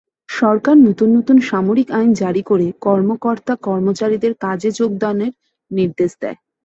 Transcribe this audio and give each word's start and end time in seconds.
সরকার 0.33 0.75
নতুন 0.87 1.09
নতুন 1.17 1.37
সামরিক 1.49 1.87
আইন 1.91 2.09
জারি 2.21 2.43
করে 2.43 2.67
কর্মকর্তা-কর্মচারীদের 2.81 4.33
কাজে 4.43 4.69
যোগদানের 4.79 5.31
নির্দেশ 5.71 6.11
দেয়। 6.21 6.37